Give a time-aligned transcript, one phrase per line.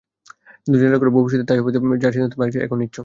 [0.63, 1.69] কিন্তু জেনে রাখো, ভবিষ্যতে তা-ই হবে,
[2.03, 2.97] যার সিদ্ধান্ত তুমি আজকে, এখন নিচ্ছ।